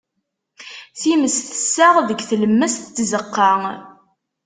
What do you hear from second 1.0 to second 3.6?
Times tessaɣ deg tlemmast n tzeqqa.